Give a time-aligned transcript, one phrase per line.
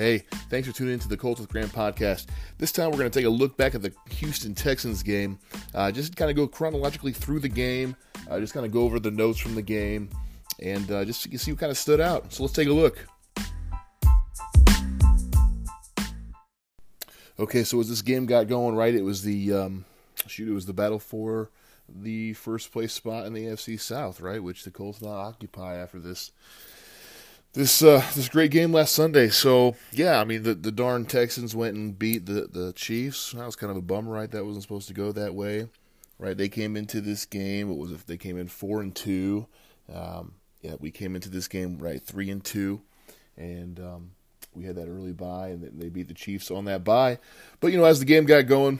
[0.00, 2.28] Hey, thanks for tuning into the Colts with Graham podcast.
[2.56, 5.38] This time we're going to take a look back at the Houston Texans game.
[5.74, 7.94] Uh, just kind of go chronologically through the game,
[8.30, 10.08] uh, just kind of go over the notes from the game,
[10.62, 12.32] and uh, just see what kind of stood out.
[12.32, 13.06] So let's take a look.
[17.38, 19.84] Okay, so as this game got going, right, it was the um,
[20.26, 21.50] shoot, it was the battle for
[21.94, 25.98] the first place spot in the AFC South, right, which the Colts now occupy after
[25.98, 26.32] this
[27.52, 29.28] this uh, this great game last Sunday.
[29.28, 33.32] So yeah, I mean the the darn Texans went and beat the the Chiefs.
[33.32, 34.30] That was kind of a bummer, right?
[34.30, 35.68] That wasn't supposed to go that way,
[36.18, 36.36] right?
[36.36, 37.68] They came into this game.
[37.68, 38.06] What was it?
[38.06, 39.46] They came in four and two.
[39.92, 42.82] Um, yeah, we came into this game right three and two,
[43.36, 44.10] and um,
[44.54, 47.18] we had that early bye, and they beat the Chiefs on that bye.
[47.60, 48.78] But you know, as the game got going,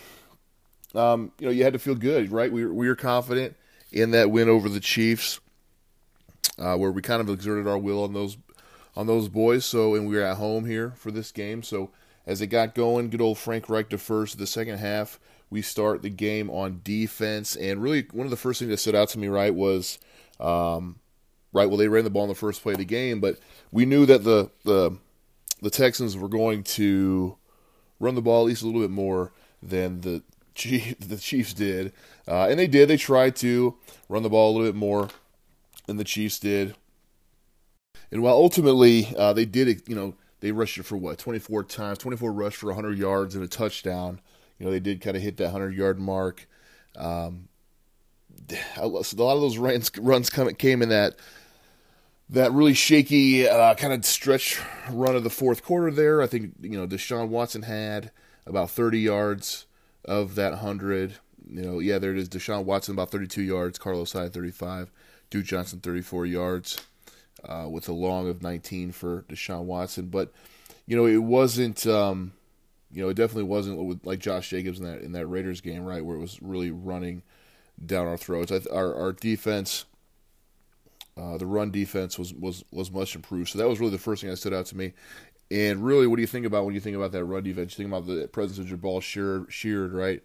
[0.95, 2.52] um, you know, you had to feel good, right?
[2.52, 3.56] We were, we were confident
[3.91, 5.41] in that win over the Chiefs,
[6.59, 8.36] uh, where we kind of exerted our will on those
[8.96, 9.64] on those boys.
[9.64, 11.62] So, and we were at home here for this game.
[11.62, 11.91] So,
[12.27, 14.38] as it got going, good old Frank Reich to first.
[14.38, 18.61] The second half, we start the game on defense, and really one of the first
[18.61, 19.98] things that stood out to me, right, was,
[20.38, 21.00] um,
[21.52, 23.38] right, well they ran the ball in the first play of the game, but
[23.72, 24.96] we knew that the the
[25.62, 27.36] the Texans were going to
[27.98, 30.22] run the ball at least a little bit more than the
[31.00, 31.92] the Chiefs did,
[32.28, 32.88] uh, and they did.
[32.88, 33.77] They tried to
[34.08, 35.08] run the ball a little bit more
[35.86, 36.74] than the Chiefs did.
[38.12, 41.98] And while ultimately uh, they did you know, they rushed it for what, 24 times,
[41.98, 44.20] 24 rush for 100 yards and a touchdown.
[44.58, 46.48] You know, they did kind of hit that 100 yard mark.
[46.97, 47.48] Um,
[48.77, 51.17] a lot of those runs, runs come, came in that
[52.30, 56.22] that really shaky uh, kind of stretch run of the fourth quarter there.
[56.22, 58.12] I think, you know, Deshaun Watson had
[58.47, 59.67] about 30 yards
[60.05, 61.14] of that 100.
[61.48, 62.28] You know, yeah, there it is.
[62.28, 64.92] Deshaun Watson about 32 yards, Carlos Hyde 35,
[65.28, 66.80] Duke Johnson 34 yards
[67.45, 70.06] uh, with a long of 19 for Deshaun Watson.
[70.06, 70.33] But
[70.86, 71.86] you know, it wasn't.
[71.86, 72.33] Um,
[72.92, 76.05] you know, it definitely wasn't like Josh Jacobs in that in that Raiders game, right,
[76.05, 77.23] where it was really running
[77.85, 78.51] down our throats.
[78.67, 79.85] our our defense,
[81.17, 83.51] uh, the run defense was was was much improved.
[83.51, 84.92] So that was really the first thing that stood out to me.
[85.52, 87.73] And really, what do you think about when you think about that run defense?
[87.73, 90.23] You think about the presence of Jabaal Sheard, Sheard right?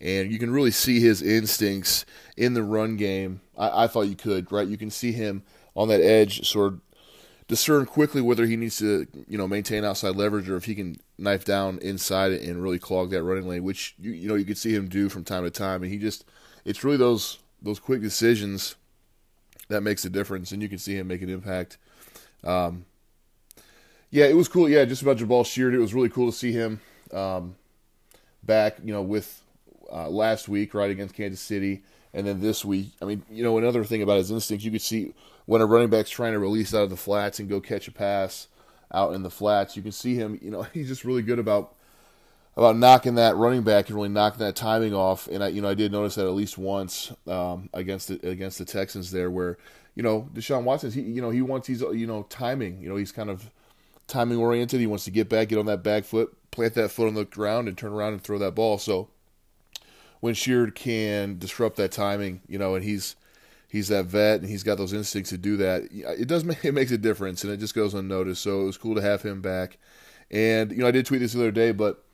[0.00, 2.04] And you can really see his instincts
[2.36, 3.40] in the run game.
[3.56, 4.68] I, I thought you could, right?
[4.68, 5.42] You can see him
[5.78, 6.80] on that edge, sort of
[7.46, 10.96] discern quickly whether he needs to, you know, maintain outside leverage or if he can
[11.16, 14.58] knife down inside and really clog that running lane, which you, you know you could
[14.58, 15.84] see him do from time to time.
[15.84, 16.24] And he just,
[16.64, 18.74] it's really those those quick decisions
[19.68, 21.78] that makes a difference, and you can see him make an impact.
[22.42, 22.84] Um,
[24.10, 24.68] yeah, it was cool.
[24.68, 26.80] Yeah, just about Jabaal Sheard, it was really cool to see him
[27.12, 27.54] um,
[28.42, 28.78] back.
[28.82, 29.42] You know, with
[29.92, 31.82] uh, last week right against Kansas City,
[32.14, 32.92] and then this week.
[33.00, 35.12] I mean, you know, another thing about his instincts, you could see
[35.46, 37.92] when a running back's trying to release out of the flats and go catch a
[37.92, 38.48] pass
[38.92, 40.38] out in the flats, you can see him.
[40.42, 41.74] You know, he's just really good about
[42.56, 45.28] about knocking that running back and really knocking that timing off.
[45.28, 48.58] And I, you know, I did notice that at least once um, against the against
[48.58, 49.58] the Texans there, where
[49.94, 52.82] you know Deshaun Watson, he you know he wants he's you know timing.
[52.82, 53.50] You know, he's kind of
[54.06, 54.80] timing oriented.
[54.80, 57.24] He wants to get back, get on that back foot, plant that foot on the
[57.24, 58.78] ground, and turn around and throw that ball.
[58.78, 59.08] So
[60.20, 63.16] when Sheard can disrupt that timing, you know, and he's
[63.68, 65.82] he's that vet and he's got those instincts to do that.
[65.92, 68.42] It does make it makes a difference, and it just goes unnoticed.
[68.42, 69.78] So it was cool to have him back.
[70.30, 72.04] And you know, I did tweet this the other day, but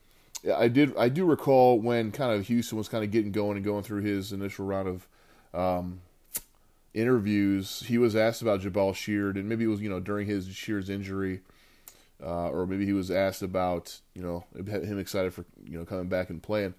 [0.54, 3.64] I did I do recall when kind of Houston was kind of getting going and
[3.64, 5.08] going through his initial round of
[5.58, 6.00] um,
[6.92, 7.84] interviews.
[7.86, 10.90] He was asked about Jabaal Sheard, and maybe it was you know during his Sheard's
[10.90, 11.40] injury.
[12.24, 16.08] Uh, or maybe he was asked about, you know, him excited for, you know, coming
[16.08, 16.72] back and playing.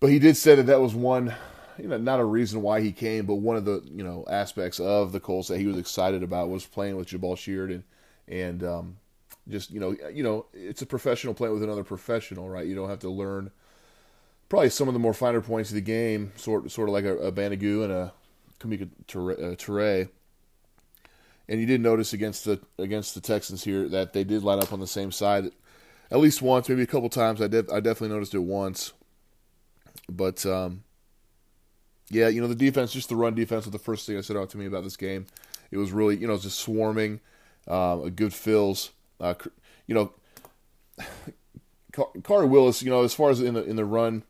[0.00, 1.34] But he did say that that was one
[1.80, 4.80] you know, not a reason why he came, but one of the you know aspects
[4.80, 7.84] of the Colts that he was excited about was playing with Jabaal Sheard and
[8.28, 8.96] and um,
[9.48, 12.66] just you know you know it's a professional playing with another professional, right?
[12.66, 13.50] You don't have to learn
[14.48, 17.16] probably some of the more finer points of the game, sort sort of like a,
[17.18, 18.12] a Banogu and a
[18.58, 20.08] Kemoko Turay.
[21.48, 24.72] And you did notice against the against the Texans here that they did line up
[24.72, 25.50] on the same side
[26.12, 27.40] at least once, maybe a couple times.
[27.40, 28.92] I did I definitely noticed it once,
[30.08, 30.82] but um,
[32.10, 34.36] yeah, you know, the defense, just the run defense was the first thing that stood
[34.36, 35.26] out to me about this game.
[35.70, 37.20] It was really, you know, just swarming,
[37.68, 38.90] um, a good fills.
[39.20, 39.34] Uh,
[39.86, 40.12] you know,
[41.92, 44.24] Khari Willis, you know, as far as in the in the run,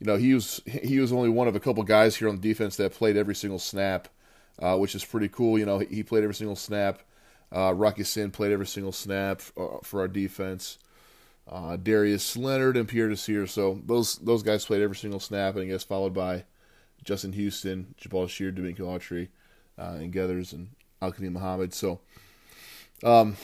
[0.00, 2.48] you know, he was he was only one of a couple guys here on the
[2.48, 4.08] defense that played every single snap,
[4.58, 5.58] uh, which is pretty cool.
[5.58, 7.02] You know, he played every single snap.
[7.54, 10.78] Uh, Rock Ya-Sin played every single snap uh, for our defense.
[11.48, 15.62] Uh, Darius Leonard and Pierre Desir, so those those guys played every single snap, and
[15.62, 16.44] I guess followed by
[17.04, 19.28] Justin Houston, Jabaal Sheard, Denico Autry,
[19.78, 20.70] uh, and Geathers, and
[21.00, 21.72] Al Muhammad.
[21.72, 22.00] So,
[23.04, 23.36] um,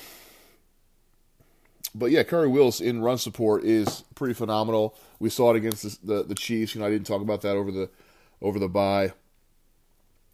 [1.94, 4.96] but yeah, Khari Willis in run support is pretty phenomenal.
[5.20, 6.74] We saw it against the, the, the Chiefs.
[6.74, 7.88] You know, I didn't talk about that over the
[8.40, 9.12] over the bye.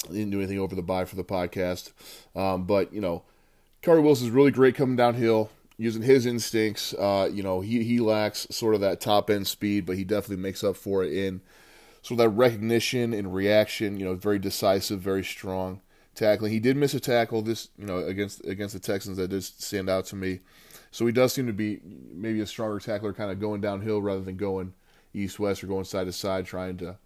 [0.08, 1.92] I didn't do anything over the bye for the podcast,
[2.34, 3.24] um, but you know,
[3.82, 6.92] Khari Willis is really great coming downhill using his instincts.
[6.94, 10.42] Uh, you know, he he lacks sort of that top end speed, but he definitely
[10.42, 11.40] makes up for it in
[12.02, 13.98] sort of that recognition and reaction.
[13.98, 15.80] You know, very decisive, very strong
[16.14, 16.52] tackling.
[16.52, 19.88] He did miss a tackle this, you know, against against the Texans that did stand
[19.88, 20.40] out to me.
[20.90, 24.22] So he does seem to be maybe a stronger tackler, kind of going downhill rather
[24.22, 24.74] than going
[25.14, 26.96] east west or going side to side, trying to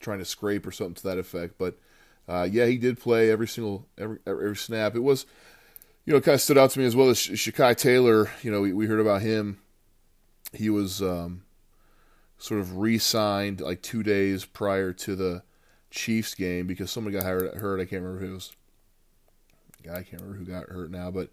[0.00, 1.54] trying to scrape or something to that effect.
[1.58, 1.78] But
[2.28, 4.94] uh, yeah, he did play every single every every snap.
[4.96, 5.26] It was
[6.10, 8.28] you know kind of stood out to me as well as Shakial Taylor.
[8.42, 9.60] You know, we, we heard about him.
[10.52, 11.44] He was um,
[12.36, 15.44] sort of re-signed like two days prior to the
[15.92, 17.54] Chiefs game because someone got hurt.
[17.54, 18.52] hurt I can't remember who was.
[19.84, 21.30] Guy, I can't remember who got hurt now, but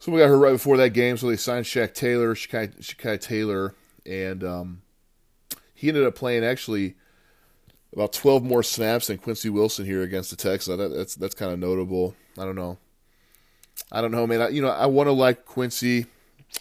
[0.00, 3.76] someone got hurt right before that game, so they signed Shaq Taylor, Shakial, Shakial Taylor,
[4.04, 4.82] and um,
[5.72, 6.96] he ended up playing actually
[7.92, 10.78] about 12 more snaps than Quincy Wilson here against the Texans.
[10.78, 12.16] That, that's that's kind of notable.
[12.36, 12.76] I don't know.
[13.92, 14.40] I don't know, man.
[14.40, 16.06] I, you know, I want to like Quincy.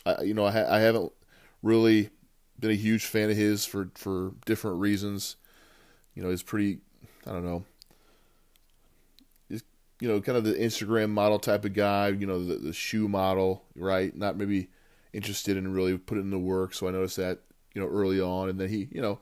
[0.06, 1.12] I, you know, I, ha- I haven't
[1.62, 2.10] really
[2.60, 5.36] been a huge fan of his for for different reasons.
[6.16, 6.80] You know, he's pretty.
[7.26, 7.66] I don't know.
[9.48, 9.64] He's
[10.00, 12.10] you know kind of the Instagram model type of guy.
[12.10, 14.16] You know, the, the shoe model, right?
[14.16, 14.70] Not maybe
[15.14, 16.74] interested in really putting in the work.
[16.74, 17.40] So I noticed that
[17.74, 19.20] you know early on, and then he you know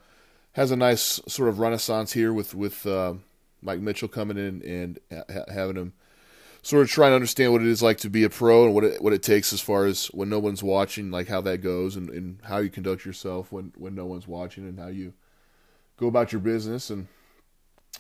[0.54, 3.14] has a nice sort of renaissance here with with uh,
[3.62, 5.94] Mike Mitchell coming in and ha- having him
[6.68, 8.84] sort of trying to understand what it is like to be a pro and what
[8.84, 11.96] it what it takes as far as when no one's watching, like how that goes
[11.96, 15.14] and, and how you conduct yourself when when no one's watching and how you
[15.96, 17.08] go about your business and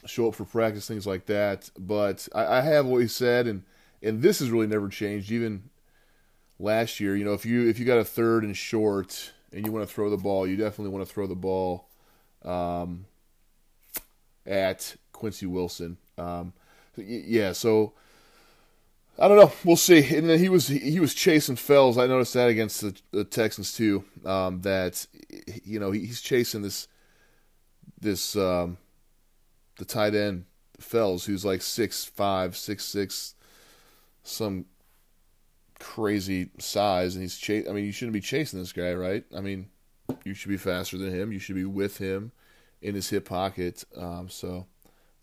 [0.05, 1.71] show up for practice, things like that.
[1.79, 3.63] But I, I have always said, and
[4.03, 5.31] and this has really never changed.
[5.31, 5.69] Even
[6.59, 9.71] last year, you know, if you if you got a third and short and you
[9.71, 11.87] want to throw the ball, you definitely want to throw the ball
[12.43, 13.05] um,
[14.45, 15.95] at Quincy Wilson.
[16.17, 16.51] Um,
[16.97, 17.93] yeah, so
[19.19, 19.51] I don't know.
[19.63, 20.15] We'll see.
[20.15, 21.97] And then he was he was chasing Fells.
[21.97, 24.03] I noticed that against the, the Texans too.
[24.25, 25.05] Um, that
[25.63, 26.87] you know he's chasing this
[27.99, 28.77] this um,
[29.77, 30.45] the tight end
[30.79, 33.33] Fells, who's like six five, six six,
[34.23, 34.65] some
[35.79, 37.65] crazy size, and he's chase.
[37.67, 39.23] I mean, you shouldn't be chasing this guy, right?
[39.35, 39.69] I mean,
[40.23, 41.31] you should be faster than him.
[41.31, 42.31] You should be with him
[42.83, 43.83] in his hip pocket.
[43.95, 44.67] Um, so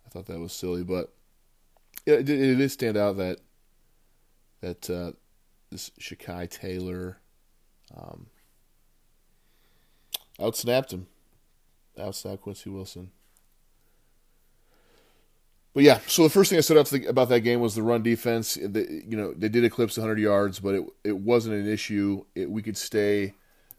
[0.04, 1.12] I thought that was silly, but
[2.06, 3.38] yeah, it, it did stand out that
[4.64, 5.12] that uh,
[5.70, 7.18] this Shakial Taylor
[7.94, 8.26] um,
[10.40, 11.06] outsnapped him,
[11.98, 13.10] outsnapped Quincy Wilson.
[15.74, 18.54] But yeah, so the first thing I stood about that game was the run defense.
[18.54, 22.24] The, you know, they did eclipse 100 yards, but it it wasn't an issue.
[22.34, 23.34] It, we could stay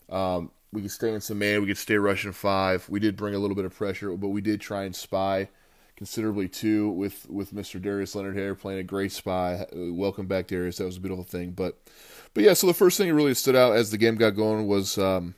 [0.10, 1.62] um, we could stay in some man.
[1.62, 2.88] We could stay rushing five.
[2.90, 5.50] We did bring a little bit of pressure, but we did try and spy
[5.96, 7.82] considerably too with with Mr.
[7.82, 9.66] Darius Leonard here playing a great spy.
[9.74, 10.78] Welcome back, Darius.
[10.78, 11.52] That was a beautiful thing.
[11.52, 11.78] But
[12.34, 14.68] but yeah, so the first thing that really stood out as the game got going
[14.68, 15.36] was um,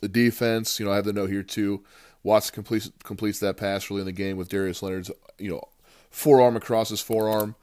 [0.00, 0.78] the defense.
[0.78, 1.84] You know, I have the note here too.
[2.22, 5.62] Watts completes completes that pass really in the game with Darius Leonard's you know
[6.10, 7.54] forearm across his forearm.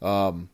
[0.00, 0.50] Um,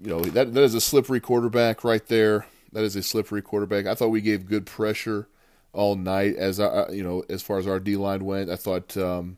[0.00, 2.46] you know that that is a slippery quarterback right there.
[2.72, 3.86] That is a slippery quarterback.
[3.86, 5.28] I thought we gave good pressure
[5.74, 8.50] all night as I, you know as far as our D line went.
[8.50, 9.36] I thought um,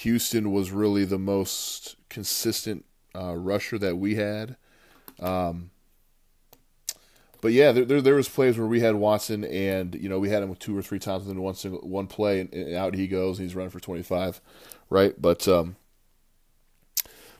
[0.00, 4.56] Houston was really the most consistent uh, rusher that we had.
[5.20, 5.70] Um,
[7.42, 10.30] but yeah, there, there, there was plays where we had Watson and you know we
[10.30, 13.06] had him two or three times within one single one play and, and out he
[13.06, 14.40] goes and he's running for twenty five,
[14.88, 15.20] right?
[15.20, 15.76] But um,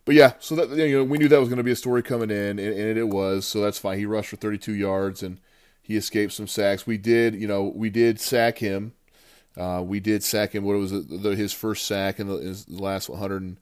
[0.04, 2.02] but yeah, so that you know we knew that was going to be a story
[2.02, 3.46] coming in, and, and, it was.
[3.46, 3.98] So that's fine.
[3.98, 5.38] He rushed for 32 yards and
[5.80, 6.86] he escaped some sacks.
[6.86, 8.92] We did, you know, we did sack him.
[9.56, 10.64] Uh, we did sack him.
[10.64, 13.56] What was it, the, his first sack in the, in the last 100,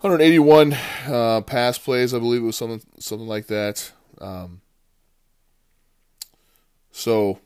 [0.00, 0.72] 181
[1.06, 2.14] uh, pass plays?
[2.14, 3.92] I believe it was something something like that.
[4.20, 4.60] Um,
[6.92, 7.40] so,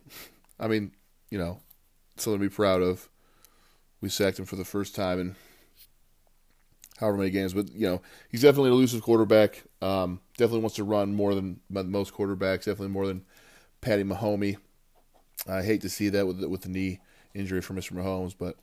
[0.59, 0.93] I mean,
[1.31, 1.61] you know,
[2.17, 3.09] something to be proud of.
[4.01, 5.37] We sacked him for the first time in
[6.99, 7.53] however many games.
[7.53, 9.65] But you know, he's definitely an elusive quarterback.
[9.81, 12.65] Um, definitely wants to run more than most quarterbacks.
[12.65, 13.25] Definitely more than
[13.81, 14.57] Patty Mahomey.
[15.49, 17.01] I hate to see that with with the knee
[17.35, 17.93] injury for Mr.
[17.93, 18.57] Mahomes, but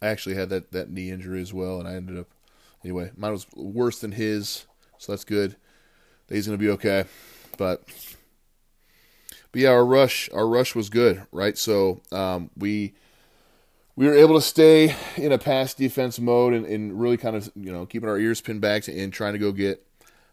[0.00, 2.28] I actually had that that knee injury as well, and I ended up
[2.84, 3.10] anyway.
[3.16, 4.66] Mine was worse than his,
[4.98, 5.56] so that's good.
[6.28, 7.04] He's to be okay,
[7.58, 7.84] but.
[9.52, 11.56] But yeah, our rush, our rush was good, right?
[11.56, 12.92] So um, we
[13.96, 17.50] we were able to stay in a pass defense mode and, and really kind of
[17.54, 19.86] you know keeping our ears pinned back and trying to go get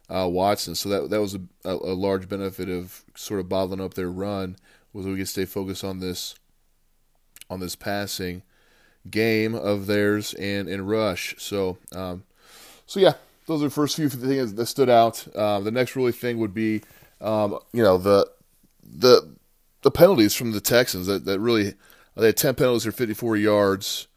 [0.10, 0.76] uh, Watson.
[0.76, 4.58] So that that was a, a, large benefit of sort of bottling up their run,
[4.94, 6.36] was we could stay focused on this
[7.52, 8.42] on this passing
[9.10, 11.36] game of theirs and and rush.
[11.38, 12.24] So um,
[12.86, 13.14] so yeah,
[13.46, 15.28] those are the first few things that stood out.
[15.36, 16.82] Uh, the next really thing would be
[17.20, 18.30] um, you know the
[18.84, 19.36] the
[19.82, 21.74] the penalties from the Texans that that really
[22.16, 24.08] they had ten penalties for 54 yards.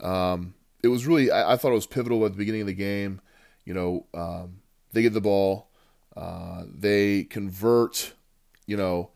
[0.00, 2.74] Um, it was really I, I, thought it was pivotal at the beginning of the
[2.74, 3.20] game.
[3.64, 4.58] You know, um,
[4.92, 5.68] they get the ball,
[6.16, 8.12] uh, they convert,
[8.66, 9.10] you know,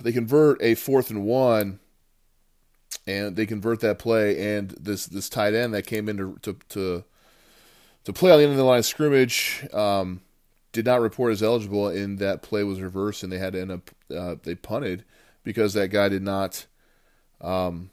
[0.00, 1.80] they convert a fourth and one,
[3.06, 6.56] and they convert that play, and this this tight end that came in to to
[6.70, 7.04] to,
[8.04, 9.66] to play on the end of the line of scrimmage.
[9.72, 10.22] Um,
[10.72, 13.72] did not report as eligible, and that play was reversed, and they had to end
[13.72, 15.04] up uh, they punted
[15.42, 16.66] because that guy did not
[17.40, 17.90] um,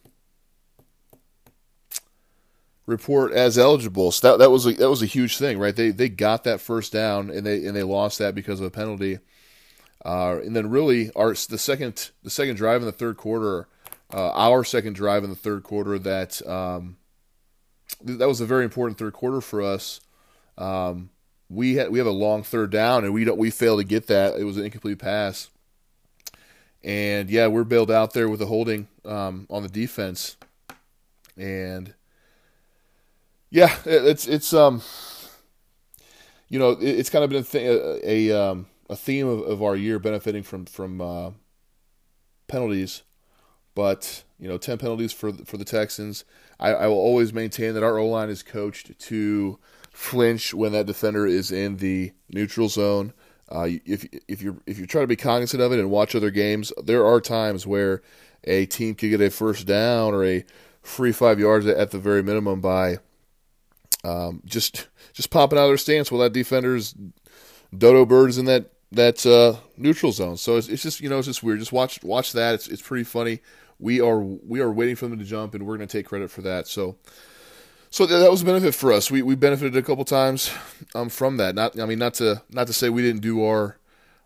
[2.85, 4.11] report as eligible.
[4.11, 5.75] So that that was a, that was a huge thing, right?
[5.75, 8.71] They they got that first down and they and they lost that because of a
[8.71, 9.19] penalty.
[10.05, 13.67] Uh, and then really our the second the second drive in the third quarter,
[14.13, 16.97] uh, our second drive in the third quarter that um,
[18.03, 19.99] that was a very important third quarter for us.
[20.59, 21.09] Um,
[21.49, 24.05] we had we have a long third down and we don't we failed to get
[24.07, 24.39] that.
[24.39, 25.49] It was an incomplete pass.
[26.83, 30.37] And yeah, we're bailed out there with a holding um, on the defense,
[31.35, 31.95] and
[33.49, 34.83] yeah, it's it's um,
[36.47, 37.65] you know, it's kind of been a th-
[38.03, 41.31] a, a, um, a theme of, of, our year benefiting from from uh,
[42.47, 43.03] penalties,
[43.73, 46.25] but you know, ten penalties for for the Texans.
[46.59, 49.59] I, I will always maintain that our O line is coached to
[49.91, 53.13] flinch when that defender is in the neutral zone.
[53.49, 56.31] Uh, if if you if you try to be cognizant of it and watch other
[56.31, 58.01] games, there are times where
[58.43, 60.45] a team could get a first down or a
[60.81, 62.97] free five yards at the very minimum by
[64.03, 66.95] um, just just popping out of their stance while that defender's
[67.75, 70.37] dodo bird is in that that uh, neutral zone.
[70.37, 71.59] So it's, it's just you know it's just weird.
[71.59, 72.55] Just watch watch that.
[72.55, 73.41] It's it's pretty funny.
[73.79, 76.31] We are we are waiting for them to jump, and we're going to take credit
[76.31, 76.67] for that.
[76.67, 76.97] So
[77.95, 79.09] so that was a benefit for us.
[79.09, 80.51] We we benefited a couple times
[80.93, 81.55] um, from that.
[81.55, 83.77] Not I mean not to not to say we didn't do our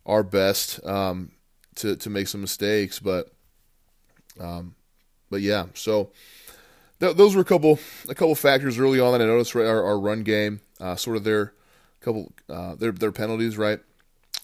[0.06, 1.32] our best um,
[1.76, 3.32] to to make some mistakes, but
[4.40, 4.74] um,
[5.30, 5.68] but yeah.
[5.76, 6.12] So
[7.00, 9.54] th- those were a couple a couple factors early on that I noticed.
[9.54, 11.54] Right, our, our run game, uh, sort of their
[12.02, 13.80] couple uh, their their penalties, right,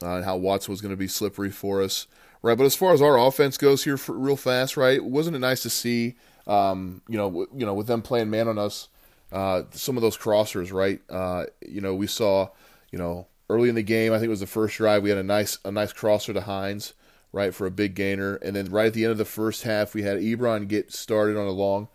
[0.05, 2.07] uh, and how Watson was going to be slippery for us,
[2.41, 2.57] right.
[2.57, 5.69] But as far as our offense goes here, real fast, right, wasn't it nice to
[5.69, 6.15] see?
[6.47, 8.89] Um, you know, w- you know, with them playing man on us
[9.31, 11.01] uh, some of those crossers, right?
[11.09, 12.49] Uh, you know, we saw,
[12.91, 15.19] you know, early in the game, I think it was the first drive, we had
[15.19, 16.93] a nice a nice crosser to Hines,
[17.31, 19.93] right, for a big gainer, and then right at the end of the first half,
[19.93, 21.87] we had Ebron get started on a long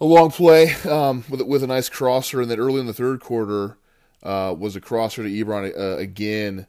[0.00, 3.20] a long play um, with with a nice crosser, and then early in the third
[3.20, 3.78] quarter
[4.22, 6.66] uh, was a crosser to Ebron uh, again.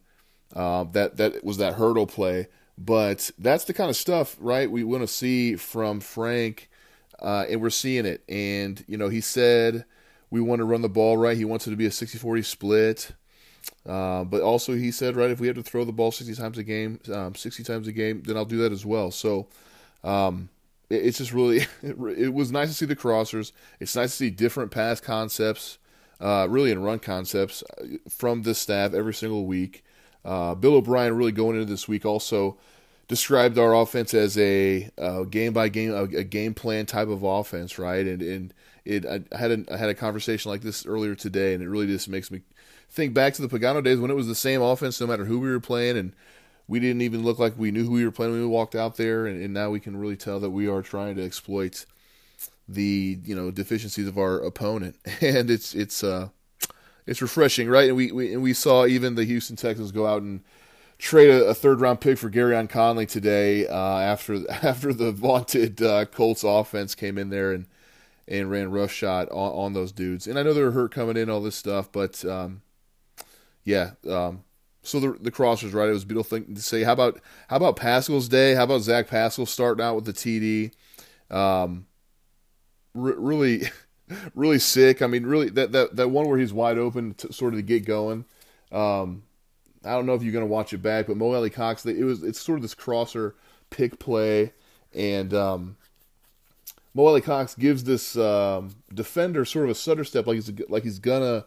[0.55, 4.71] Uh, that that was that hurdle play, but that's the kind of stuff, right?
[4.71, 6.69] We want to see from Frank
[7.19, 8.23] uh, and we're seeing it.
[8.29, 9.85] And you know, he said
[10.29, 11.37] we want to run the ball right.
[11.37, 13.11] He wants it to be a 60-40 split.
[13.85, 16.57] Uh, but also, he said, right, if we have to throw the ball 60 times
[16.57, 19.11] a game, um, 60 times a game, then I'll do that as well.
[19.11, 19.47] So,
[20.03, 20.49] um,
[20.89, 23.51] it, it's just really, it, it, was nice to see the crossers.
[23.79, 25.77] It's nice to see different pass concepts,
[26.19, 29.83] uh, really in run concepts uh, from this staff every single week.
[30.27, 32.57] Uh, Bill O'Brien really going into this week also
[33.07, 34.89] described our offense as a
[35.29, 38.05] game by game a, a, game plan type of offense, right?
[38.05, 38.53] And and
[38.83, 41.87] it I had a, I had a conversation like this earlier today, and it really
[41.87, 42.41] just makes me
[42.89, 45.39] think back to the Pagano days when it was the same offense no matter who
[45.39, 46.13] we were playing, and
[46.67, 48.97] we didn't even look like we knew who we were playing when we walked out
[48.97, 51.85] there, and, and now we can really tell that we are trying to exploit
[52.67, 56.27] the you know deficiencies of our opponent, and it's it's uh
[57.07, 57.87] it's refreshing, right?
[57.87, 60.41] And we, we and we saw even the Houston Texans go out and
[60.99, 65.81] trade a, a third round pick for Gareon Conley today uh, after after the vaunted
[65.81, 67.65] uh, Colts offense came in there and
[68.27, 70.27] and ran roughshod on, on those dudes.
[70.27, 72.61] And I know they're hurt coming in, all this stuff, but um,
[73.63, 73.91] yeah.
[74.07, 74.43] Um,
[74.83, 75.89] so the the crossers, right?
[75.89, 76.83] It was a beautiful thing to say.
[76.83, 78.53] How about how about Pascal's day?
[78.53, 80.71] How about Zach Pascal starting out with the TD?
[81.35, 81.87] Um,
[82.93, 83.63] re- really,
[84.35, 85.01] really sick.
[85.01, 87.63] I mean, really that that that one where he's wide open, to, sort of to
[87.63, 88.25] get going.
[88.71, 89.23] Um,
[89.83, 92.23] I don't know if you're going to watch it back, but Mo Alie-Cox, it was
[92.23, 93.35] it's sort of this crosser
[93.69, 94.53] pick play,
[94.93, 95.77] and um,
[96.93, 100.99] Mo Alie-Cox gives this um, defender sort of a stutter step, like he's like he's
[100.99, 101.45] gonna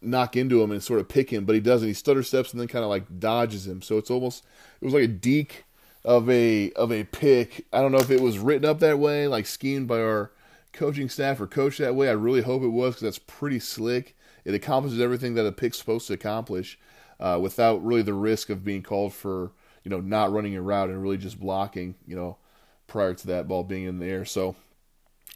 [0.00, 1.88] knock into him and sort of pick him, but he doesn't.
[1.88, 3.82] He stutter steps and then kind of like dodges him.
[3.82, 4.44] So it's almost
[4.80, 5.64] it was like a deke
[6.04, 7.66] of a of a pick.
[7.72, 10.30] I don't know if it was written up that way, like schemed by our
[10.78, 12.08] coaching staff or coached that way.
[12.08, 14.14] I really hope it was because that's pretty slick
[14.48, 16.78] it accomplishes everything that a pick's supposed to accomplish,
[17.20, 19.52] uh, without really the risk of being called for
[19.84, 21.96] you know not running a route and really just blocking.
[22.06, 22.38] You know,
[22.86, 24.24] prior to that ball being in the air.
[24.24, 24.56] So,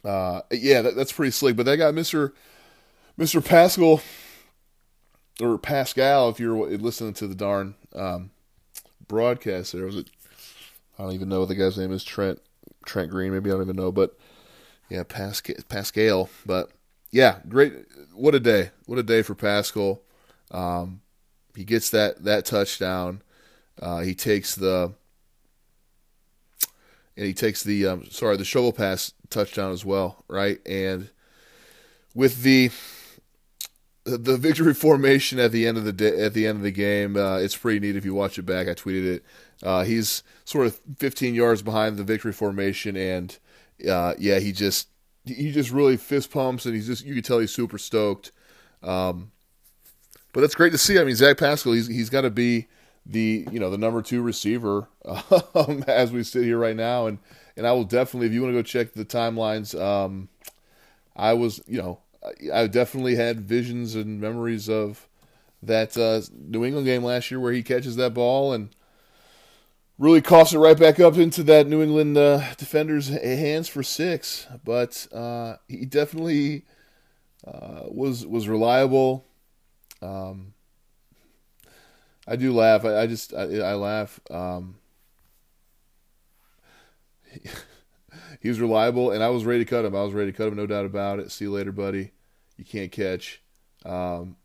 [0.03, 1.55] uh, yeah, that, that's pretty slick.
[1.55, 2.33] But that got Mister
[3.17, 4.01] Mister Pascal
[5.39, 8.31] or Pascal, if you're listening to the darn um,
[9.07, 10.09] broadcast there, was it?
[10.97, 12.03] I don't even know what the guy's name is.
[12.03, 12.41] Trent
[12.83, 14.17] Trent Green, maybe I don't even know, but
[14.93, 15.55] yeah, Pascal.
[15.67, 16.29] Pascal.
[16.45, 16.69] But
[17.09, 17.73] yeah, great.
[18.13, 18.69] What a day!
[18.85, 20.01] What a day for Pascal.
[20.51, 21.01] Um,
[21.55, 23.23] he gets that that touchdown.
[23.81, 24.93] Uh, he takes the
[27.17, 30.59] and he takes the um, sorry the shovel pass touchdown as well, right?
[30.67, 31.09] And
[32.13, 32.69] with the
[34.03, 37.17] the victory formation at the end of the day, at the end of the game,
[37.17, 38.67] uh, it's pretty neat if you watch it back.
[38.67, 39.25] I tweeted it.
[39.63, 43.39] Uh, he's sort of 15 yards behind the victory formation, and
[43.89, 44.87] uh, yeah, he just
[45.25, 48.31] he just really fist pumps, and he's just you can tell he's super stoked.
[48.81, 49.31] Um,
[50.33, 50.99] but that's great to see.
[50.99, 52.67] I mean, Zach Pascal, he's he's got to be
[53.05, 54.87] the you know the number two receiver
[55.55, 57.19] um, as we sit here right now, and
[57.55, 60.29] and I will definitely if you want to go check the timelines, um,
[61.15, 61.99] I was you know
[62.53, 65.07] I definitely had visions and memories of
[65.61, 68.75] that uh, New England game last year where he catches that ball and
[70.03, 74.45] really coughs it right back up into that New England uh, defender's hands for six.
[74.65, 76.65] But uh, he definitely
[77.47, 79.25] uh, was was reliable.
[80.01, 80.53] Um,
[82.27, 82.83] I do laugh.
[82.83, 84.19] I, I just I, I laugh.
[84.29, 84.75] Um,
[88.41, 89.95] he, was reliable, and I was ready to cut him.
[89.95, 91.31] I was ready to cut him, no doubt about it.
[91.31, 92.11] See you later, buddy.
[92.57, 93.41] You can't catch.
[93.85, 94.35] Um,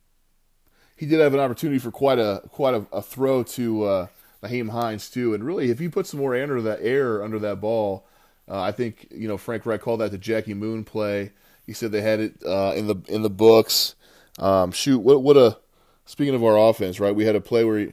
[0.96, 4.08] he did have an opportunity for quite a quite a, a throw to
[4.42, 7.38] Nyheim Hines too, and really, if you put some more air under that air under
[7.40, 8.06] that ball,
[8.48, 11.32] uh, I think you know Frank Reich called that the Jackie Moon play.
[11.66, 13.94] He said they had it uh, in the in the books.
[14.38, 15.58] Um, shoot, what what a
[16.06, 17.14] speaking of our offense, right?
[17.14, 17.92] We had a play where he,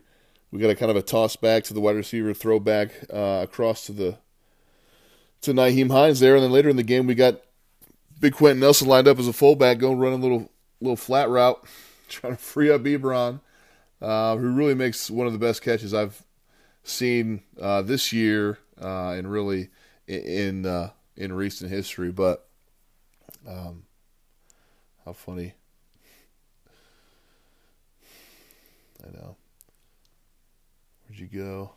[0.52, 3.42] we got a kind of a toss back to the wide receiver, throw back uh,
[3.44, 4.18] across to the
[5.42, 7.42] to Nyheim Hines there, and then later in the game we got
[8.20, 11.64] Big Quenton Nelson lined up as a fullback, going running a little little flat route,
[12.10, 13.42] trying to free up Ebron,
[14.02, 16.25] uh, who really makes one of the best catches I've
[16.86, 19.70] seen uh, this year uh, and really
[20.08, 22.12] in uh, in recent history.
[22.12, 22.48] But
[23.48, 23.84] um,
[25.04, 25.54] how funny!
[29.04, 29.36] I know.
[31.08, 31.72] Where'd you go?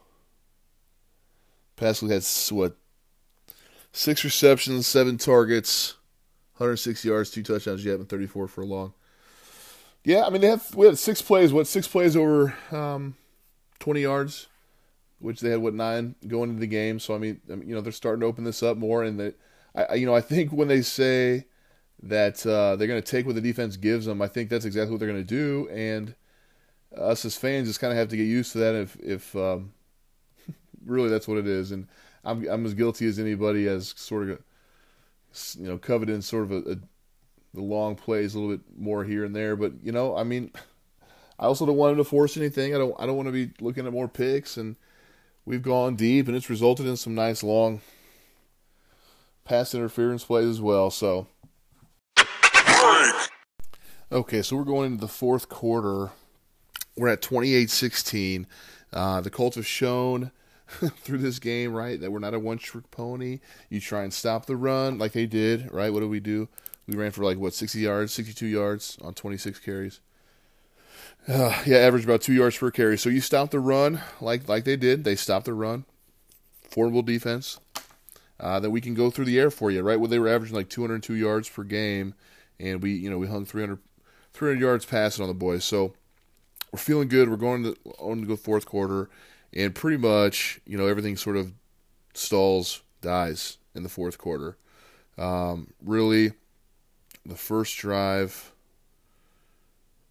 [1.76, 2.76] Pascal had what?
[3.92, 5.94] Six receptions, seven targets,
[6.58, 7.84] 106 yards, two touchdowns.
[7.84, 8.92] You have 34 for a long.
[10.04, 11.52] Yeah, I mean they have we had six plays.
[11.52, 13.16] What six plays over um,
[13.78, 14.46] 20 yards,
[15.18, 16.98] which they had what nine going into the game.
[16.98, 19.38] So I mean, you know they're starting to open this up more, and that
[19.74, 21.46] I you know I think when they say
[22.02, 24.92] that uh, they're going to take what the defense gives them, I think that's exactly
[24.92, 26.14] what they're going to do, and
[26.96, 28.74] us as fans just kind of have to get used to that.
[28.74, 29.72] If if um,
[30.84, 31.88] really that's what it is, and
[32.24, 34.38] I'm I'm as guilty as anybody as sort of
[35.58, 36.76] you know, coveting sort of a, a
[37.54, 39.56] the long plays a little bit more here and there.
[39.56, 40.52] But you know, I mean,
[41.38, 42.74] I also don't want him to force anything.
[42.74, 42.94] I don't.
[42.98, 44.76] I don't want to be looking at more picks, and
[45.48, 47.80] we've gone deep, and it's resulted in some nice long
[49.44, 50.90] pass interference plays as well.
[50.90, 51.26] So,
[54.12, 56.10] okay, so we're going into the fourth quarter.
[56.96, 58.44] We're at 28-16.
[58.92, 60.32] Uh, the Colts have shown
[60.68, 61.98] through this game, right?
[61.98, 63.40] That we're not a one trick pony.
[63.70, 65.92] You try and stop the run like they did, right?
[65.92, 66.48] What do we do?
[66.86, 70.00] We ran for like what, 60 yards, 62 yards on 26 carries.
[71.28, 72.96] Uh, yeah, average about two yards per carry.
[72.96, 75.04] So you stop the run like like they did.
[75.04, 75.84] They stopped the run.
[76.70, 77.60] Formidable defense.
[78.40, 80.00] Uh, then we can go through the air for you, right?
[80.00, 82.14] Well, they were averaging like 202 yards per game,
[82.60, 83.80] and we, you know, we hung 300,
[84.32, 85.64] 300 yards passing on the boys.
[85.64, 85.94] So
[86.72, 87.30] we're feeling good.
[87.30, 89.10] We're going to on to go fourth quarter
[89.54, 91.52] and pretty much you know everything sort of
[92.14, 94.58] stalls, dies in the fourth quarter.
[95.18, 96.32] Um, really,
[97.26, 98.52] the first drive.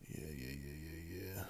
[0.10, 1.44] Yeah, yeah, yeah, yeah, yeah.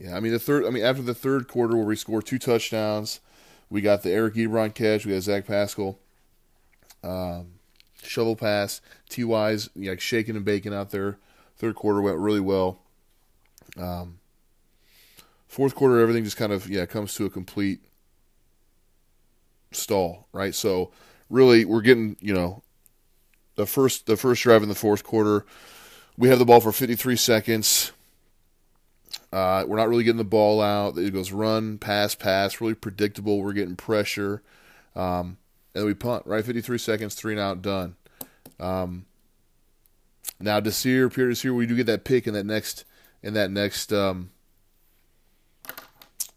[0.00, 0.64] Yeah, I mean the third.
[0.64, 3.20] I mean after the third quarter where we scored two touchdowns,
[3.68, 5.04] we got the Eric Ebron catch.
[5.04, 5.98] We got Zach Pascal.
[7.04, 7.52] Um,
[8.02, 8.80] shovel pass.
[9.08, 11.18] Ty's like shaking and baking out there.
[11.56, 12.80] Third quarter went really well.
[13.76, 14.20] Um,
[15.50, 17.80] Fourth quarter, everything just kind of yeah comes to a complete
[19.72, 20.54] stall, right?
[20.54, 20.92] So
[21.28, 22.62] really, we're getting you know
[23.56, 25.44] the first the first drive in the fourth quarter.
[26.16, 27.90] We have the ball for 53 seconds.
[29.32, 30.98] Uh, we're not really getting the ball out.
[30.98, 33.40] It goes run, pass, pass, really predictable.
[33.40, 34.42] We're getting pressure.
[34.96, 35.38] Um,
[35.74, 36.44] and we punt, right?
[36.44, 37.96] 53 seconds, three and out, done.
[38.58, 39.06] Um,
[40.40, 42.84] now Desir, Pierre Desir, we do get that pick in that next
[43.22, 44.30] in that next um,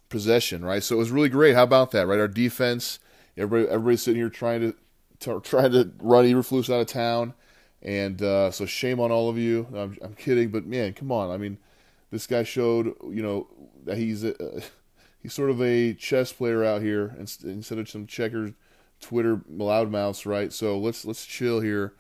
[0.09, 0.83] possession, right?
[0.83, 1.55] So it was really great.
[1.55, 2.19] How about that, right?
[2.19, 2.99] Our defense,
[3.37, 4.75] everybody, everybody's sitting here trying to,
[5.21, 7.33] to trying to run Eberflus out of town,
[7.81, 9.67] and uh, so shame on all of you.
[9.75, 11.31] I'm, I'm kidding, but man, come on.
[11.31, 11.57] I mean,
[12.13, 13.47] this guy showed, you know,
[13.85, 14.35] that he's a,
[15.19, 18.51] he's sort of a chess player out here instead of some checkers,
[19.01, 20.53] Twitter loudmouths, right?
[20.53, 21.93] So let's let's chill here,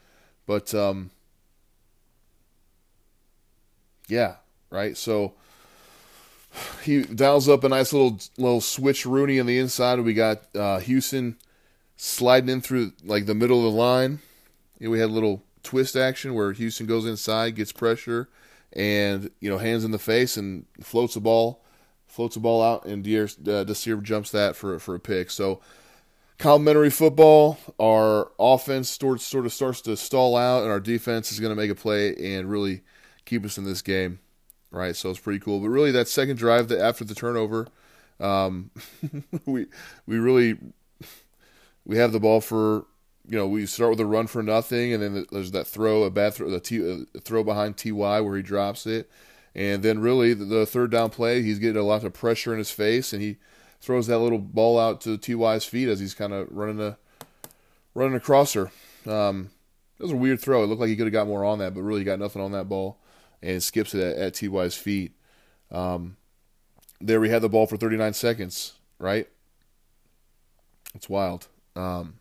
[0.45, 1.09] but um,
[4.07, 4.35] yeah,
[4.69, 4.95] right.
[4.95, 5.33] So
[6.83, 9.99] he dials up a nice little little switch Rooney on the inside.
[9.99, 11.37] We got uh, Houston
[11.97, 14.19] sliding in through like the middle of the line.
[14.77, 18.29] You know, we had a little twist action where Houston goes inside, gets pressure,
[18.73, 21.63] and you know hands in the face and floats the ball,
[22.07, 25.29] floats the ball out, and Dier, uh, Desir jumps that for for a pick.
[25.29, 25.61] So
[26.37, 27.57] complimentary football.
[27.79, 31.55] Our offense sort sort of starts to stall out, and our defense is going to
[31.55, 32.81] make a play and really
[33.25, 34.19] keep us in this game.
[34.71, 35.59] Right, so it's pretty cool.
[35.59, 37.67] But really, that second drive that after the turnover,
[38.19, 38.71] um,
[39.45, 39.67] we
[40.07, 40.57] we really
[41.85, 42.85] we have the ball for
[43.27, 46.09] you know, we start with a run for nothing, and then there's that throw, a
[46.09, 49.09] bad throw, the a throw behind Ty where he drops it,
[49.55, 52.57] and then really the, the, third down play, he's getting a lot of pressure in
[52.57, 53.37] his face, and he
[53.79, 56.97] throws that little ball out to Ty's feet as he's kind of running a
[57.93, 58.71] running across her.
[59.05, 59.51] Um,
[60.03, 60.63] was a weird throw.
[60.63, 62.41] It looked like he could have got more on that, but really he got nothing
[62.41, 62.97] on that ball,
[63.41, 65.13] and skips it at, at Ty's feet.
[65.71, 66.17] Um,
[66.99, 69.27] there we had the ball for 39 seconds, right?
[70.93, 71.47] It's wild.
[71.75, 72.15] Um,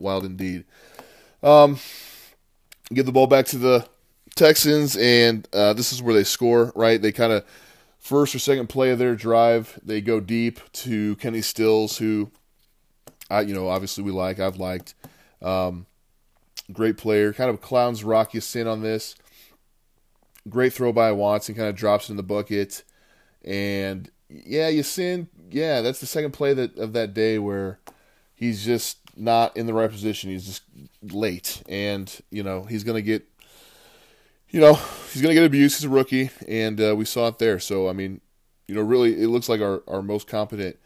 [0.00, 0.64] wild indeed.
[1.42, 1.78] Um,
[2.92, 3.86] give the ball back to the
[4.34, 6.72] Texans, and uh, this is where they score.
[6.74, 7.44] Right, they kind of
[7.98, 12.30] first or second play of their drive, they go deep to Kenny Stills, who
[13.28, 14.38] I, you know, obviously we like.
[14.38, 14.94] I've liked.
[15.42, 15.86] Um,
[16.72, 19.16] great player, kind of clowns Rock Ya-Sin on this.
[20.48, 22.84] Great throw by Watson, kind of drops in the bucket,
[23.44, 25.28] and yeah, you sin.
[25.50, 27.80] yeah, that's the second play that of that day where
[28.34, 30.30] he's just not in the right position.
[30.30, 30.62] He's just
[31.02, 33.26] late, and you know he's going to get,
[34.50, 34.74] you know,
[35.12, 35.78] he's going to get abused.
[35.78, 37.58] He's a rookie, and uh, we saw it there.
[37.58, 38.20] So I mean,
[38.68, 40.76] you know, really, it looks like our our most competent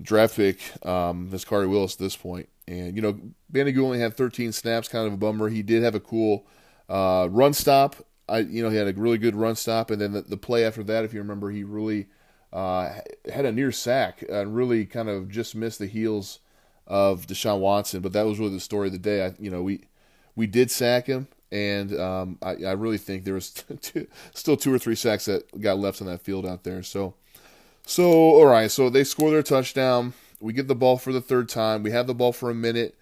[0.00, 2.48] draft pick um, is Khari Willis at this point.
[2.66, 3.18] And you know,
[3.52, 5.48] Banogu only had 13 snaps, kind of a bummer.
[5.48, 6.46] He did have a cool
[6.88, 7.96] uh, run stop.
[8.28, 10.64] I, you know, he had a really good run stop, and then the, the play
[10.64, 12.06] after that, if you remember, he really
[12.52, 12.94] uh,
[13.30, 16.38] had a near sack and really kind of just missed the heels
[16.86, 19.26] of Deshaun Watson, but that was really the story of the day.
[19.26, 19.82] I, you know, we
[20.34, 24.72] we did sack him, and um, I, I, really think there was two, still two
[24.72, 26.82] or three sacks that got left on that field out there.
[26.82, 27.14] So,
[27.84, 30.14] so all right, so they score their touchdown.
[30.40, 31.82] We get the ball for the third time.
[31.82, 32.96] We have the ball for a minute,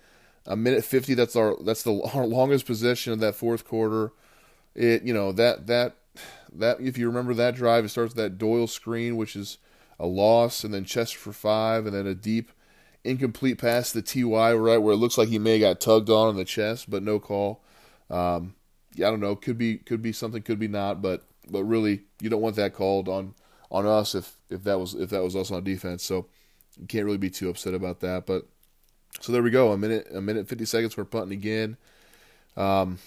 [0.47, 1.15] a minute fifty.
[1.15, 4.13] That's our that's the our longest possession of that fourth quarter.
[4.75, 5.97] It you know that that
[6.53, 9.59] that if you remember that drive, it starts with that Doyle screen, which is
[9.99, 12.51] a loss, and then Chester for five, and then a deep
[13.05, 16.31] incomplete pass to Ty right where it looks like he may have got tugged on
[16.31, 17.63] in the chest, but no call.
[18.09, 18.55] Um,
[18.95, 19.37] yeah, I don't know.
[19.37, 22.75] Could be could be something, could be not, but but really you don't want that
[22.75, 23.35] called on
[23.71, 26.03] on us if if that was if that was us on defense.
[26.03, 26.27] So
[26.79, 28.27] you can't really be too upset about that.
[28.27, 28.47] But
[29.21, 29.73] so there we go.
[29.73, 30.97] A minute a minute fifty seconds.
[30.97, 31.77] We're punting again.
[32.57, 32.99] Um,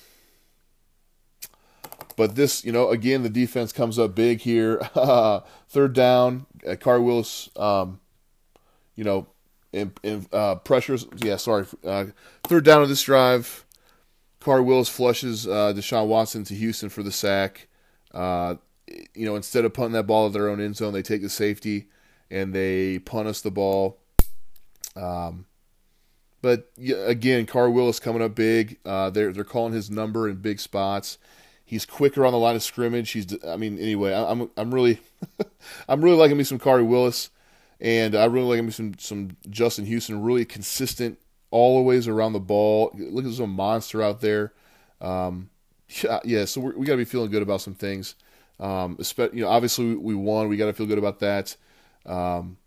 [2.15, 4.77] but this, you know, again, the defense comes up big here.
[5.69, 7.99] Third down, Khari Willis, um,
[8.95, 9.27] you know,
[9.73, 11.05] in uh, pressures.
[11.17, 11.65] Yeah, sorry.
[11.83, 12.05] Uh,
[12.43, 13.65] third down of this drive,
[14.41, 17.67] Khari Willis flushes uh, Deshaun Watson to Houston for the sack.
[18.13, 18.55] Uh,
[19.15, 21.29] you know, instead of punting that ball at their own end zone, they take the
[21.29, 21.87] safety
[22.29, 23.99] and they punt us the ball.
[24.95, 25.45] Um,
[26.41, 28.77] but again, Khari Willis coming up big.
[28.85, 31.17] Uh, they're they're calling his number in big spots.
[31.63, 33.11] He's quicker on the line of scrimmage.
[33.11, 34.99] He's, I mean, anyway, I'm I'm really,
[35.87, 37.29] I'm really liking me some Khari Willis.
[37.79, 41.19] And I really like him some some Justin Houston, really consistent
[41.53, 42.91] all the ways around the ball.
[42.97, 44.53] Look at some monster out there.
[44.99, 45.51] Um,
[46.01, 48.15] yeah, yeah, so we got to be feeling good about some things.
[48.59, 48.97] Um,
[49.33, 50.47] you know, obviously we won.
[50.47, 51.55] We got to feel good about that.
[52.05, 52.57] Um,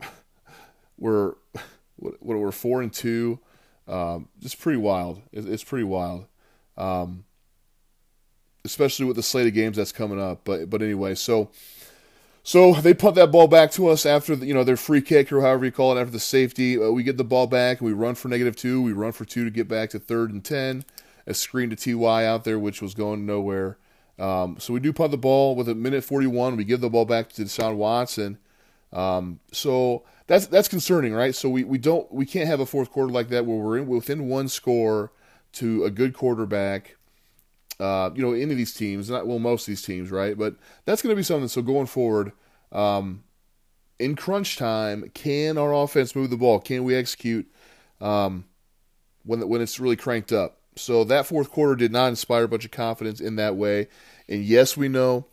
[0.98, 1.34] we're
[1.96, 3.40] what, what, we're four and two.
[3.86, 5.20] Um, it's pretty wild.
[5.32, 6.26] It, it's pretty wild,
[6.78, 7.24] um,
[8.64, 10.44] especially with the slate of games that's coming up.
[10.44, 11.50] But but anyway, so
[12.50, 15.30] so they punt that ball back to us after the, you know their free kick
[15.30, 16.76] or however you call it after the safety.
[16.76, 18.82] Uh, we get the ball back and we run for negative two.
[18.82, 20.84] We run for two to get back to third and ten.
[21.28, 23.78] A screen to Ty out there, which was going nowhere.
[24.18, 26.56] Um, so we do punt the ball with a minute forty one.
[26.56, 28.36] We give the ball back to Deshaun Watson.
[28.92, 31.36] Um, so that's that's concerning, right?
[31.36, 33.86] So we, we don't we can't have a fourth quarter like that where we're in,
[33.86, 35.12] within one score
[35.52, 36.96] to a good quarterback,
[37.80, 40.36] Uh, you know, any of these teams, not well, most of these teams, right?
[40.36, 41.48] But that's going to be something.
[41.48, 42.32] So going forward,
[42.72, 43.24] um,
[43.98, 46.60] in crunch time, can our offense move the ball?
[46.60, 47.50] Can we execute
[48.00, 48.44] um,
[49.24, 50.58] when when it's really cranked up?
[50.76, 53.88] So that fourth quarter did not inspire a bunch of confidence in that way.
[54.28, 55.26] And yes, we know,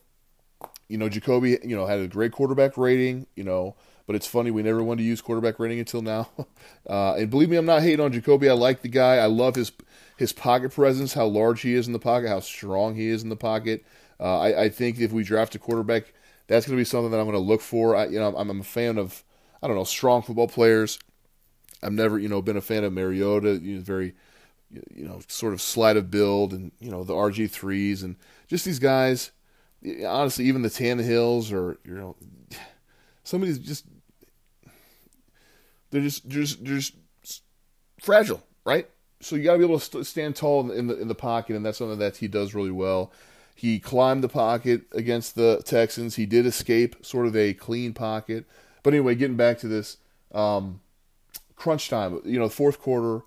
[0.88, 3.76] you know, Jacoby, you know, had a great quarterback rating, you know,
[4.08, 6.30] but it's funny we never wanted to use quarterback rating until now.
[6.90, 8.48] Uh, and believe me, I'm not hating on Jacoby.
[8.48, 9.18] I like the guy.
[9.18, 9.74] I love his
[10.18, 13.30] his pocket presence, how large he is in the pocket, how strong he is in
[13.30, 13.86] the pocket.
[14.20, 16.12] Uh, I, I, think if we draft a quarterback,
[16.48, 17.96] that's going to be something that I'm going to look for.
[17.96, 19.24] I, you know, I'm, I'm, a fan of
[19.62, 20.98] I don't know strong football players.
[21.84, 23.60] I've never you know been a fan of Mariota.
[23.62, 24.16] He's very
[24.72, 28.16] you know sort of slight of build, and you know the RG threes and
[28.48, 29.32] just these guys.
[30.04, 32.16] Honestly, even the Tannehills or you know
[33.24, 33.86] somebody's just
[35.92, 36.96] they're just they're just, they're just
[38.02, 38.90] fragile, right?
[39.20, 41.66] So you got to be able to stand tall in the in the pocket, and
[41.66, 43.12] that's something that he does really well.
[43.56, 46.16] He climbed the pocket against the Texans.
[46.16, 48.46] He did escape sort of a clean pocket.
[48.84, 49.98] But anyway, getting back to this
[50.32, 50.82] um,
[51.56, 53.24] crunch time, you know, fourth quarter.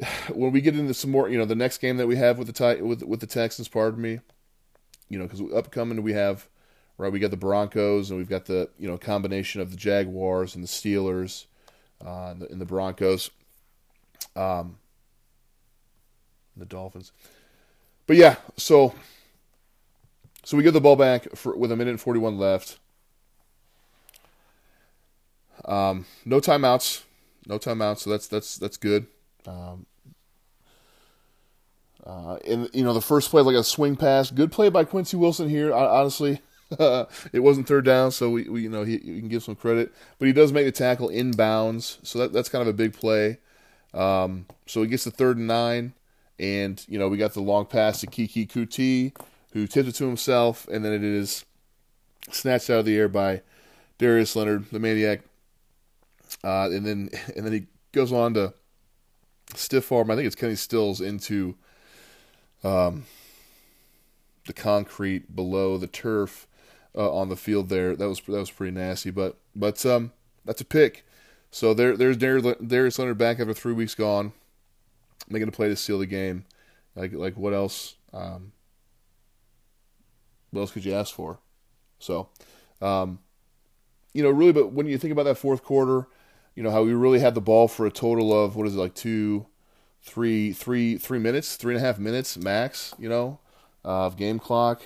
[0.32, 2.52] When we get into some more, you know, the next game that we have with
[2.52, 4.20] the with with the Texans, pardon me,
[5.10, 6.48] you know, because upcoming we have
[7.00, 7.10] right?
[7.10, 10.62] We got the Broncos and we've got the you know combination of the Jaguars and
[10.62, 11.46] the Steelers
[12.04, 13.30] uh, and, the, and the Broncos,
[14.36, 14.78] um,
[16.56, 17.12] the Dolphins.
[18.06, 18.94] But yeah, so
[20.44, 22.78] so we get the ball back for, with a minute and forty one left.
[25.64, 27.02] Um, no timeouts,
[27.46, 27.98] no timeouts.
[27.98, 29.06] So that's that's that's good.
[29.46, 29.86] Um,
[32.04, 35.16] uh, and you know the first play like a swing pass, good play by Quincy
[35.16, 35.72] Wilson here.
[35.72, 36.40] Honestly,
[36.78, 39.92] it wasn't third down, so we, we you know he, we can give some credit,
[40.18, 43.38] but he does make the tackle inbounds, so that, that's kind of a big play.
[43.92, 45.94] Um, so he gets the third and nine,
[46.38, 49.12] and you know we got the long pass to Keke Coutee,
[49.52, 51.44] who tipped it to himself, and then it is
[52.30, 53.42] snatched out of the air by
[53.98, 55.20] Darius Leonard, the maniac,
[56.44, 58.54] uh, and then and then he goes on to
[59.54, 60.10] stiff arm.
[60.10, 61.56] I think it's Kenny Stills into
[62.62, 63.06] um,
[64.46, 66.46] the concrete below the turf
[66.96, 67.96] uh, on the field there.
[67.96, 70.12] That was that was pretty nasty, but but um,
[70.44, 71.04] that's a pick.
[71.50, 74.32] So there there's Darius Leonard back after three weeks gone,
[75.28, 76.44] making a play to seal the game.
[76.94, 77.96] Like like what else?
[78.12, 78.52] Um,
[80.50, 81.38] what else could you ask for?
[81.98, 82.28] So,
[82.80, 83.20] um,
[84.12, 86.08] you know, really, but when you think about that fourth quarter,
[86.54, 88.78] you know how we really had the ball for a total of what is it
[88.78, 89.46] like two,
[90.02, 92.94] three, three, three minutes, three and a half minutes max.
[92.98, 93.40] You know,
[93.84, 94.82] uh, of game clock.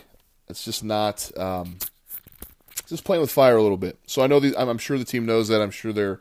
[0.49, 1.31] It's just not.
[1.39, 1.79] Um,
[2.87, 3.99] just playing with fire a little bit.
[4.07, 5.63] So I know the, I'm, I'm, sure the team knows that.
[5.63, 6.21] I'm sure they're,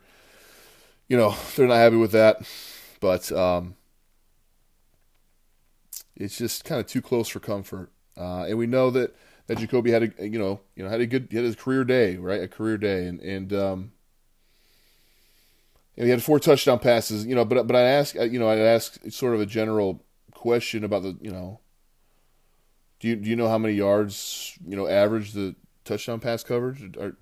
[1.08, 2.38] you know, they're not happy with that,
[3.00, 3.76] but um,
[6.16, 7.92] it's just kind of too close for comfort.
[8.18, 9.16] Uh, and we know that
[9.48, 12.16] that Jacoby had a you know you know had a good had his career day
[12.16, 13.92] right a career day and and um,
[15.98, 18.58] and he had four touchdown passes you know but but I ask you know I
[18.58, 21.60] ask sort of a general question about the you know
[23.00, 26.98] do you do you know how many yards you know average the touchdown pass coverage?
[26.98, 27.16] Are,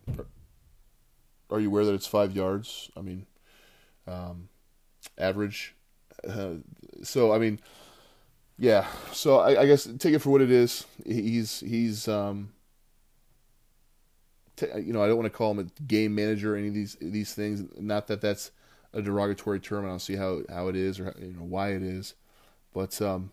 [1.49, 2.89] are you aware that it's five yards?
[2.95, 3.25] I mean,
[4.07, 4.49] um,
[5.17, 5.75] average.
[6.27, 6.55] Uh,
[7.03, 7.59] so I mean,
[8.57, 8.87] yeah.
[9.11, 10.85] So I, I, guess take it for what it is.
[11.05, 12.53] He's he's um,
[14.55, 16.73] t- you know I don't want to call him a game manager or any of
[16.73, 17.63] these these things.
[17.79, 18.51] Not that that's
[18.93, 19.85] a derogatory term.
[19.85, 22.13] I don't see how how it is or how, you know why it is,
[22.73, 23.31] but um,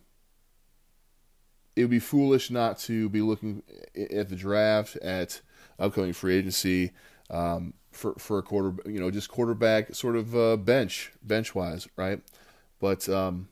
[1.76, 3.62] it would be foolish not to be looking
[4.10, 5.40] at the draft, at
[5.78, 6.92] upcoming free agency
[7.30, 11.88] um, for for a quarter, you know, just quarterback sort of uh, bench bench wise,
[11.96, 12.20] right?
[12.80, 13.48] But um,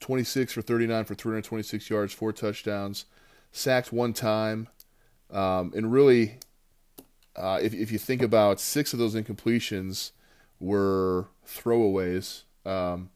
[0.00, 3.06] 26 for 39 for 326 yards, four touchdowns,
[3.52, 4.68] sacked one time,
[5.30, 6.38] um, and really,
[7.36, 10.12] uh, if if you think about six of those incompletions
[10.58, 12.42] were throwaways.
[12.66, 13.10] Um,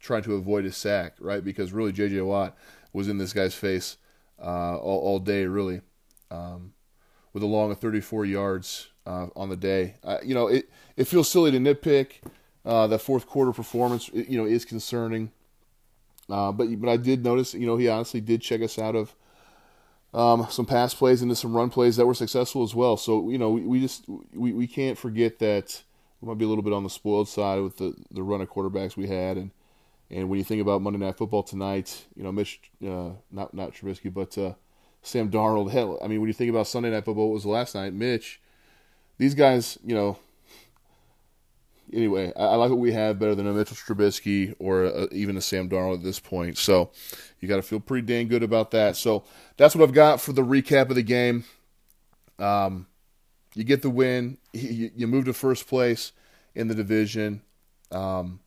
[0.00, 1.42] trying to avoid a sack, right?
[1.42, 2.20] Because really, J.J.
[2.20, 2.54] Watt
[2.92, 3.96] was in this guy's face
[4.38, 5.80] uh, all, all day, really,
[6.30, 6.74] um,
[7.32, 9.96] with a long of 34 yards uh, on the day.
[10.02, 12.20] Uh, you know, it it feels silly to nitpick.
[12.64, 15.30] Uh, that fourth quarter performance, you know, is concerning.
[16.30, 19.14] Uh, but but I did notice, you know, he honestly did check us out of
[20.14, 22.96] um, some pass plays into some run plays that were successful as well.
[22.96, 25.82] So you know, we, we just we, we can't forget that
[26.20, 28.48] we might be a little bit on the spoiled side with the the run of
[28.48, 29.50] quarterbacks we had and
[30.10, 33.72] and when you think about Monday Night Football tonight, you know, Mitch, uh, not not
[33.72, 34.54] Trubisky, but uh,
[35.02, 35.70] Sam Darnold.
[35.70, 37.92] Hell, I mean, when you think about Sunday Night Football, what was last night?
[37.94, 38.40] Mitch,
[39.18, 40.18] these guys, you know,
[41.92, 45.36] anyway, I, I, like what we have better than a Mitchell Trubisky or a, even
[45.36, 46.58] a Sam Darnold at this point.
[46.58, 46.90] So
[47.40, 48.96] you got to feel pretty dang good about that.
[48.96, 49.24] So
[49.56, 51.44] that's what I've got for the recap of the game.
[52.38, 52.86] Um,
[53.54, 54.38] you get the win.
[54.52, 56.12] You, you move to first place
[56.54, 57.42] in the division.
[57.90, 58.40] Um,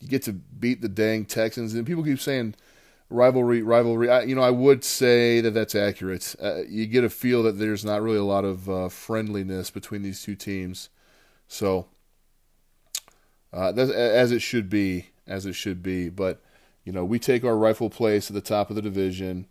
[0.00, 2.54] you get to beat the dang Texans, and people keep saying
[3.12, 4.08] rivalry, rivalry.
[4.08, 6.34] I, you know, I would say that that's accurate.
[6.42, 10.02] Uh, you get a feel that there's not really a lot of uh, friendliness between
[10.02, 10.88] these two teams.
[11.48, 11.86] So,
[13.52, 16.08] uh, as it should be, as it should be.
[16.08, 16.42] But
[16.84, 19.46] you know, we take our rightful place at the top of the division,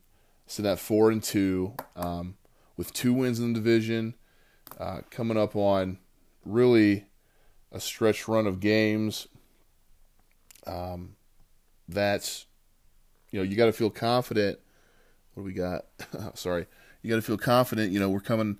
[0.47, 2.35] sitting at four and two, um,
[2.75, 4.15] with two wins in the division,
[4.79, 5.99] uh, coming up on
[6.45, 7.05] really
[7.71, 9.27] a stretch run of games.
[10.67, 11.15] Um,
[11.87, 12.45] that's
[13.31, 14.59] you know, you got to feel confident.
[15.33, 15.85] What do we got?
[16.37, 16.67] Sorry,
[17.01, 17.91] you got to feel confident.
[17.91, 18.57] You know, we're coming.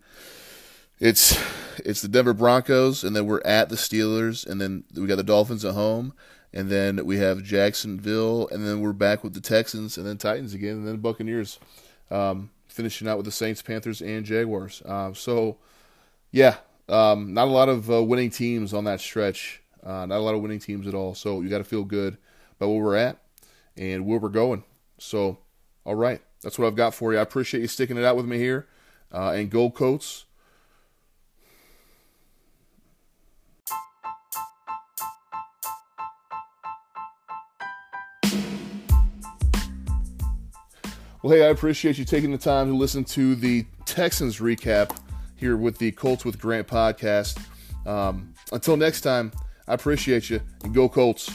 [1.00, 1.38] It's
[1.80, 5.24] it's the Denver Broncos, and then we're at the Steelers, and then we got the
[5.24, 6.14] Dolphins at home,
[6.54, 10.54] and then we have Jacksonville, and then we're back with the Texans, and then Titans
[10.54, 11.60] again, and then Buccaneers,
[12.10, 14.82] um, finishing out with the Saints, Panthers, and Jaguars.
[14.86, 15.58] Uh, so,
[16.32, 16.58] yeah,
[16.88, 19.62] um, not a lot of uh, winning teams on that stretch.
[19.84, 21.16] Uh, not a lot of winning teams at all.
[21.16, 22.18] So you got to feel good
[22.58, 23.18] about where we're at
[23.78, 24.64] and where we're going.
[24.98, 25.40] So,
[25.86, 27.20] all right, that's what I've got for you.
[27.20, 28.68] I appreciate you sticking it out with me here.
[29.14, 30.26] Uh, and go Colts.
[41.24, 44.98] Well, hey, I appreciate you taking the time to listen to the Texans recap
[45.36, 47.40] here with the Colts with Grant podcast.
[47.86, 49.32] Um, until next time,
[49.68, 51.30] I appreciate you and go Colts.